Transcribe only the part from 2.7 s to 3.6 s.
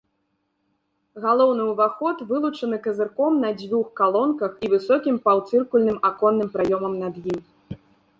казырком на